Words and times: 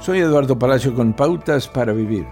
Soy 0.00 0.20
Eduardo 0.20 0.56
Palacio 0.56 0.94
con 0.94 1.12
Pautas 1.12 1.66
para 1.66 1.92
Vivir. 1.92 2.24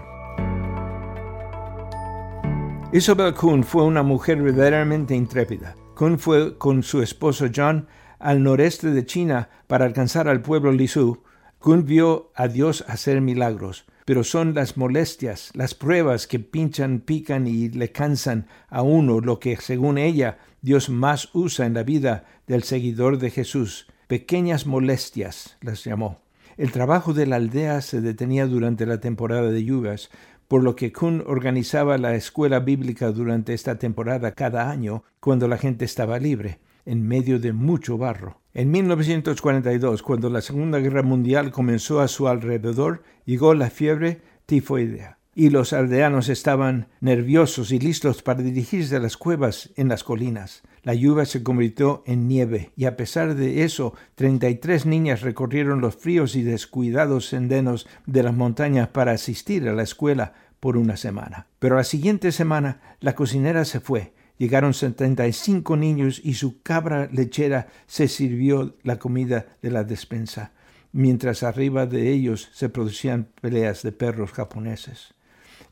Isabel 2.93 3.33
Kuhn 3.33 3.61
fue 3.61 3.83
una 3.83 4.03
mujer 4.03 4.41
verdaderamente 4.41 5.13
intrépida. 5.13 5.75
Kuhn 5.93 6.17
fue 6.17 6.57
con 6.57 6.81
su 6.81 7.01
esposo 7.01 7.47
John 7.53 7.87
al 8.19 8.41
noreste 8.41 8.91
de 8.91 9.05
China 9.05 9.49
para 9.67 9.83
alcanzar 9.83 10.29
al 10.29 10.41
pueblo 10.41 10.71
Lisu. 10.71 11.23
Kuhn 11.59 11.83
vio 11.83 12.31
a 12.35 12.47
Dios 12.47 12.85
hacer 12.87 13.19
milagros, 13.19 13.85
pero 14.05 14.23
son 14.23 14.53
las 14.53 14.77
molestias, 14.77 15.51
las 15.53 15.75
pruebas 15.75 16.25
que 16.25 16.39
pinchan, 16.39 17.01
pican 17.01 17.47
y 17.47 17.67
le 17.67 17.91
cansan 17.91 18.47
a 18.69 18.81
uno 18.81 19.19
lo 19.19 19.39
que, 19.39 19.57
según 19.57 19.97
ella, 19.97 20.37
Dios 20.61 20.89
más 20.89 21.29
usa 21.33 21.65
en 21.65 21.73
la 21.73 21.83
vida 21.83 22.23
del 22.47 22.63
seguidor 22.63 23.17
de 23.17 23.29
Jesús. 23.29 23.87
Pequeñas 24.07 24.65
molestias 24.65 25.57
las 25.59 25.83
llamó. 25.83 26.26
El 26.57 26.71
trabajo 26.71 27.13
de 27.13 27.27
la 27.27 27.35
aldea 27.35 27.81
se 27.81 28.01
detenía 28.01 28.47
durante 28.47 28.87
la 28.87 28.99
temporada 28.99 29.51
de 29.51 29.63
lluvias, 29.63 30.09
por 30.47 30.63
lo 30.63 30.75
que 30.75 30.91
Kuhn 30.91 31.23
organizaba 31.27 31.99
la 31.99 32.15
escuela 32.15 32.59
bíblica 32.59 33.11
durante 33.11 33.53
esta 33.53 33.77
temporada 33.77 34.31
cada 34.31 34.71
año 34.71 35.03
cuando 35.19 35.47
la 35.47 35.59
gente 35.59 35.85
estaba 35.85 36.17
libre, 36.17 36.59
en 36.85 37.07
medio 37.07 37.39
de 37.39 37.53
mucho 37.53 37.99
barro. 37.99 38.41
En 38.55 38.71
1942, 38.71 40.01
cuando 40.01 40.31
la 40.31 40.41
Segunda 40.41 40.79
Guerra 40.79 41.03
Mundial 41.03 41.51
comenzó 41.51 41.99
a 41.99 42.07
su 42.07 42.27
alrededor, 42.27 43.03
llegó 43.25 43.53
la 43.53 43.69
fiebre 43.69 44.21
tifoidea 44.47 45.16
y 45.37 45.51
los 45.51 45.71
aldeanos 45.71 46.29
estaban 46.29 46.87
nerviosos 46.99 47.71
y 47.71 47.77
listos 47.77 48.23
para 48.23 48.41
dirigirse 48.41 48.95
a 48.95 48.99
las 48.99 49.17
cuevas 49.17 49.69
en 49.75 49.87
las 49.87 50.03
colinas. 50.03 50.63
La 50.81 50.95
lluvia 50.95 51.25
se 51.25 51.43
convirtió 51.43 52.01
en 52.07 52.27
nieve 52.27 52.71
y 52.75 52.85
a 52.85 52.97
pesar 52.97 53.35
de 53.35 53.63
eso, 53.63 53.93
treinta 54.15 54.49
y 54.49 54.55
tres 54.55 54.87
niñas 54.87 55.21
recorrieron 55.21 55.79
los 55.79 55.95
fríos 55.95 56.35
y 56.35 56.41
descuidados 56.41 57.27
senderos 57.27 57.87
de 58.07 58.23
las 58.23 58.33
montañas 58.33 58.87
para 58.87 59.11
asistir 59.11 59.69
a 59.69 59.73
la 59.73 59.83
escuela 59.83 60.33
por 60.59 60.75
una 60.75 60.97
semana. 60.97 61.45
Pero 61.59 61.75
la 61.75 61.83
siguiente 61.83 62.31
semana 62.31 62.81
la 62.99 63.13
cocinera 63.13 63.63
se 63.63 63.79
fue. 63.79 64.13
Llegaron 64.39 64.73
setenta 64.73 65.27
y 65.27 65.33
cinco 65.33 65.77
niños 65.77 66.19
y 66.23 66.33
su 66.33 66.63
cabra 66.63 67.09
lechera 67.11 67.67
se 67.85 68.07
sirvió 68.07 68.75
la 68.81 68.97
comida 68.97 69.45
de 69.61 69.69
la 69.69 69.83
despensa, 69.83 70.53
mientras 70.93 71.43
arriba 71.43 71.85
de 71.85 72.11
ellos 72.11 72.49
se 72.53 72.69
producían 72.69 73.29
peleas 73.39 73.83
de 73.83 73.91
perros 73.91 74.31
japoneses. 74.31 75.13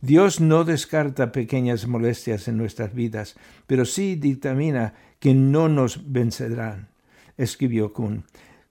Dios 0.01 0.39
no 0.39 0.63
descarta 0.63 1.31
pequeñas 1.31 1.87
molestias 1.87 2.47
en 2.47 2.57
nuestras 2.57 2.93
vidas, 2.93 3.35
pero 3.67 3.85
sí 3.85 4.15
dictamina 4.15 4.93
que 5.19 5.33
no 5.33 5.69
nos 5.69 6.11
vencerán, 6.11 6.89
escribió 7.37 7.93
Kuhn. 7.93 8.23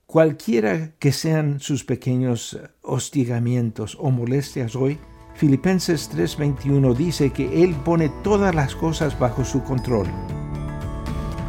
Cualquiera 0.07 0.93
que 0.99 1.13
sean 1.13 1.61
sus 1.61 1.85
pequeños 1.85 2.59
hostigamientos 2.83 3.97
o 3.99 4.11
molestias 4.11 4.77
hoy, 4.77 4.99
Filipenses 5.35 6.09
3:21 6.11 6.95
dice 6.95 7.31
que 7.31 7.65
Él 7.65 7.75
pone 7.85 8.11
todas 8.23 8.55
las 8.55 8.77
cosas 8.77 9.19
bajo 9.19 9.45
su 9.45 9.65
control. 9.65 10.07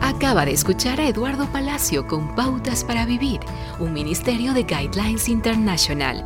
Acaba 0.02 0.46
de 0.46 0.54
escuchar 0.54 1.00
a 1.00 1.08
Eduardo 1.08 1.46
Palacio 1.52 2.08
con 2.08 2.34
Pautas 2.36 2.84
para 2.84 3.06
Vivir, 3.06 3.42
un 3.80 3.94
ministerio 3.94 4.54
de 4.54 4.64
Guidelines 4.64 5.28
International. 5.28 6.26